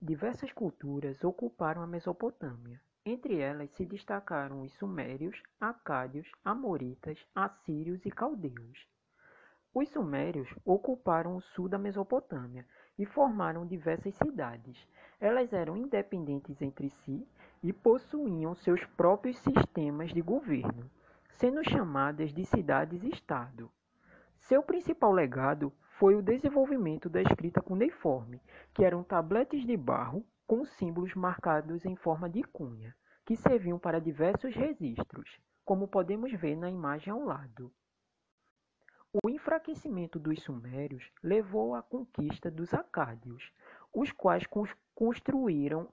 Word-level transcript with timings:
Diversas 0.00 0.52
culturas 0.52 1.24
ocuparam 1.24 1.82
a 1.82 1.86
Mesopotâmia. 1.86 2.80
Entre 3.04 3.40
elas 3.40 3.68
se 3.72 3.84
destacaram 3.84 4.62
os 4.62 4.72
sumérios, 4.74 5.42
acádios, 5.60 6.30
amoritas, 6.44 7.18
assírios 7.34 8.06
e 8.06 8.10
caldeus. 8.10 8.86
Os 9.74 9.88
sumérios 9.88 10.48
ocuparam 10.64 11.34
o 11.34 11.40
sul 11.40 11.68
da 11.68 11.78
Mesopotâmia 11.78 12.64
e 12.96 13.04
formaram 13.04 13.66
diversas 13.66 14.14
cidades. 14.14 14.78
Elas 15.20 15.52
eram 15.52 15.76
independentes 15.76 16.62
entre 16.62 16.90
si 16.90 17.26
e 17.60 17.72
possuíam 17.72 18.54
seus 18.54 18.84
próprios 18.96 19.36
sistemas 19.40 20.12
de 20.12 20.20
governo, 20.20 20.88
sendo 21.30 21.68
chamadas 21.68 22.32
de 22.32 22.44
cidades-estado. 22.44 23.68
Seu 24.38 24.62
principal 24.62 25.10
legado 25.10 25.72
foi 25.98 26.14
o 26.14 26.22
desenvolvimento 26.22 27.08
da 27.08 27.20
escrita 27.20 27.60
cuneiforme, 27.60 28.40
que 28.72 28.84
eram 28.84 29.02
tabletes 29.02 29.66
de 29.66 29.76
barro 29.76 30.24
com 30.46 30.64
símbolos 30.64 31.12
marcados 31.16 31.84
em 31.84 31.96
forma 31.96 32.30
de 32.30 32.44
cunha, 32.44 32.94
que 33.26 33.34
serviam 33.34 33.80
para 33.80 34.00
diversos 34.00 34.54
registros, 34.54 35.40
como 35.64 35.88
podemos 35.88 36.32
ver 36.32 36.54
na 36.54 36.70
imagem 36.70 37.12
ao 37.12 37.24
lado. 37.24 37.72
O 39.12 39.28
enfraquecimento 39.28 40.20
dos 40.20 40.40
sumérios 40.40 41.10
levou 41.20 41.74
à 41.74 41.82
conquista 41.82 42.48
dos 42.48 42.72
acádios, 42.72 43.52
os 43.92 44.12
quais 44.12 44.44
construíram 44.94 45.88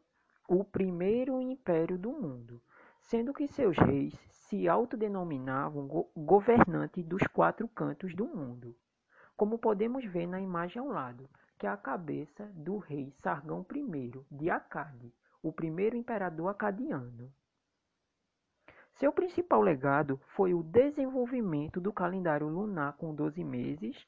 o 0.48 0.64
primeiro 0.64 1.42
império 1.42 1.98
do 1.98 2.12
mundo, 2.12 2.62
sendo 3.02 3.34
que 3.34 3.48
seus 3.48 3.76
reis 3.76 4.14
se 4.30 4.68
autodenominavam 4.68 5.88
go 5.88 6.12
governantes 6.16 7.04
dos 7.04 7.24
quatro 7.24 7.68
cantos 7.68 8.14
do 8.14 8.28
mundo, 8.28 8.76
como 9.36 9.58
podemos 9.58 10.06
ver 10.06 10.28
na 10.28 10.40
imagem 10.40 10.82
ao 10.82 10.88
lado, 10.88 11.30
que 11.58 11.68
é 11.68 11.70
a 11.70 11.78
cabeça 11.78 12.46
do 12.54 12.78
rei 12.78 13.12
Sargão 13.22 13.66
I 13.74 14.26
de 14.32 14.50
Acade, 14.50 15.14
o 15.42 15.52
primeiro 15.52 15.96
imperador 15.96 16.50
acadiano. 16.50 17.32
Seu 18.94 19.12
principal 19.12 19.62
legado 19.62 20.20
foi 20.36 20.54
o 20.54 20.64
desenvolvimento 20.64 21.82
do 21.82 21.92
calendário 21.92 22.48
lunar 22.48 22.94
com 22.94 23.14
12 23.14 23.44
meses 23.44 24.08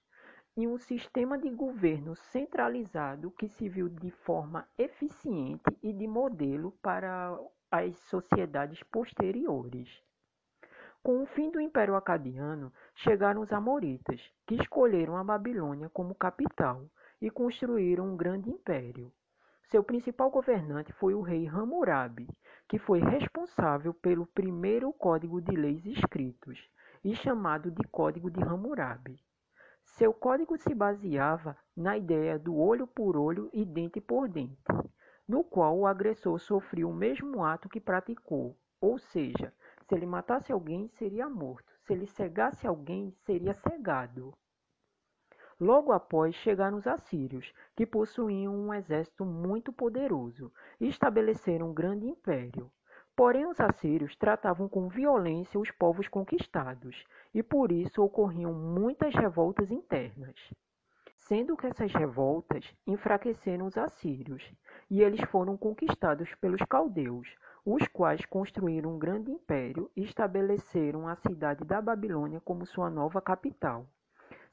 e 0.56 0.66
um 0.66 0.78
sistema 0.78 1.38
de 1.38 1.50
governo 1.50 2.16
centralizado 2.16 3.30
que 3.32 3.50
se 3.50 3.68
viu 3.68 3.90
de 3.90 4.10
forma 4.10 4.68
eficiente 4.78 5.78
e 5.84 5.92
de 5.92 6.08
modelo 6.08 6.72
para 6.82 7.38
as 7.70 7.98
sociedades 8.00 8.82
posteriores. 8.84 10.02
Com 11.08 11.24
o 11.24 11.26
fim 11.26 11.50
do 11.50 11.62
Império 11.62 11.96
Acadiano, 11.96 12.70
chegaram 12.94 13.40
os 13.40 13.54
Amoritas, 13.54 14.22
que 14.46 14.56
escolheram 14.56 15.16
a 15.16 15.24
Babilônia 15.24 15.88
como 15.88 16.14
capital 16.14 16.84
e 17.22 17.30
construíram 17.30 18.10
um 18.10 18.18
grande 18.18 18.50
império. 18.50 19.10
Seu 19.70 19.82
principal 19.82 20.30
governante 20.30 20.92
foi 20.92 21.14
o 21.14 21.22
rei 21.22 21.48
Hammurabi, 21.48 22.28
que 22.68 22.78
foi 22.78 23.00
responsável 23.00 23.94
pelo 23.94 24.26
primeiro 24.26 24.92
código 24.92 25.42
de 25.42 25.56
leis 25.56 25.86
escritos, 25.86 26.60
e 27.02 27.16
chamado 27.16 27.72
de 27.72 27.88
Código 27.88 28.30
de 28.30 28.44
Hammurabi. 28.44 29.18
Seu 29.86 30.14
código 30.14 30.58
se 30.58 30.76
baseava 30.76 31.56
na 31.74 31.96
ideia 31.96 32.38
do 32.38 32.54
olho 32.54 32.86
por 32.86 33.16
olho 33.16 33.50
e 33.54 33.64
dente 33.64 34.02
por 34.02 34.28
dente, 34.28 34.62
no 35.26 35.42
qual 35.42 35.80
o 35.80 35.88
agressor 35.88 36.38
sofria 36.38 36.86
o 36.86 36.94
mesmo 36.94 37.46
ato 37.46 37.70
que 37.70 37.80
praticou, 37.80 38.58
ou 38.82 39.00
seja, 39.00 39.54
se 39.88 39.96
ele 39.96 40.06
matasse 40.06 40.52
alguém, 40.52 40.90
seria 40.90 41.30
morto, 41.30 41.74
se 41.84 41.94
ele 41.94 42.06
cegasse 42.06 42.68
alguém, 42.68 43.16
seria 43.26 43.54
cegado. 43.54 44.34
Logo 45.60 45.92
após 45.92 46.36
chegaram 46.36 46.78
os 46.78 46.86
assírios, 46.86 47.52
que 47.76 47.86
possuíam 47.86 48.54
um 48.54 48.74
exército 48.74 49.26
muito 49.26 49.72
poderoso 49.72 50.52
e 50.80 50.88
estabeleceram 50.88 51.70
um 51.70 51.74
grande 51.74 52.06
império. 52.06 52.70
Porém, 53.16 53.48
os 53.48 53.60
assírios 53.60 54.16
tratavam 54.16 54.70
com 54.70 54.90
violência 54.90 55.60
os 55.60 55.72
povos 55.72 56.08
conquistados, 56.08 57.04
e 57.34 57.42
por 57.42 57.72
isso 57.72 58.04
ocorriam 58.04 58.54
muitas 58.54 59.16
revoltas 59.16 59.72
internas. 59.72 60.36
Sendo 61.16 61.58
que 61.58 61.66
essas 61.66 61.92
revoltas 61.92 62.72
enfraqueceram 62.86 63.66
os 63.66 63.78
assírios, 63.78 64.44
e 64.90 65.02
eles 65.02 65.22
foram 65.32 65.58
conquistados 65.58 66.34
pelos 66.36 66.62
caldeus, 66.70 67.28
os 67.70 67.86
quais 67.90 68.24
construíram 68.26 68.96
um 68.96 68.98
grande 68.98 69.30
império 69.30 69.92
e 69.94 70.02
estabeleceram 70.02 71.06
a 71.06 71.18
cidade 71.18 71.66
da 71.66 71.82
Babilônia 71.82 72.40
como 72.40 72.66
sua 72.66 72.90
nova 72.90 73.22
capital. 73.22 73.86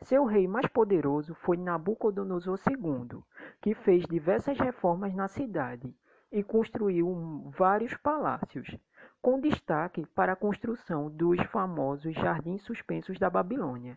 Seu 0.02 0.24
rei 0.24 0.48
mais 0.48 0.66
poderoso 0.66 1.32
foi 1.36 1.56
Nabucodonosor 1.56 2.58
II, 2.68 3.22
que 3.62 3.72
fez 3.72 4.04
diversas 4.06 4.58
reformas 4.58 5.14
na 5.14 5.28
cidade 5.28 5.94
e 6.32 6.42
construiu 6.42 7.52
vários 7.56 7.96
palácios, 7.98 8.76
com 9.22 9.38
destaque 9.38 10.04
para 10.06 10.32
a 10.32 10.36
construção 10.36 11.08
dos 11.08 11.40
famosos 11.52 12.14
Jardins 12.14 12.62
Suspensos 12.62 13.16
da 13.16 13.30
Babilônia, 13.30 13.96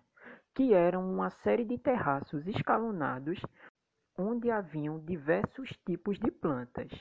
que 0.53 0.75
eram 0.75 1.11
uma 1.11 1.31
série 1.31 1.65
de 1.65 1.79
terraços 1.79 2.45
escalonados 2.45 3.41
onde 4.15 4.51
haviam 4.51 4.99
diversos 4.99 5.71
tipos 5.87 6.19
de 6.19 6.29
plantas. 6.29 6.91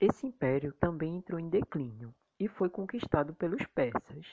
Esse 0.00 0.26
império 0.26 0.72
também 0.74 1.16
entrou 1.16 1.40
em 1.40 1.48
declínio 1.48 2.14
e 2.38 2.48
foi 2.48 2.68
conquistado 2.68 3.34
pelos 3.34 3.64
persas 3.74 4.26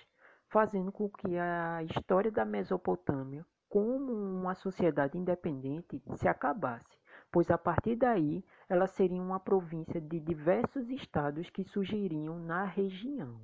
fazendo 0.54 0.92
com 0.92 1.10
que 1.10 1.36
a 1.36 1.82
história 1.82 2.32
da 2.32 2.46
Mesopotâmia 2.46 3.44
como 3.68 4.14
uma 4.14 4.54
sociedade 4.54 5.18
independente 5.18 6.00
se 6.16 6.28
acabasse, 6.28 6.96
pois 7.32 7.50
a 7.50 7.58
partir 7.58 7.96
daí 7.96 8.46
ela 8.70 8.86
seria 8.86 9.20
uma 9.20 9.40
província 9.40 10.00
de 10.00 10.20
diversos 10.20 10.92
estados 10.92 11.50
que 11.50 11.64
surgiriam 11.64 12.38
na 12.38 12.66
região. 12.66 13.42